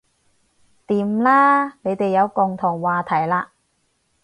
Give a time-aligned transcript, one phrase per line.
[0.87, 3.49] 掂啦你哋有共同話題喇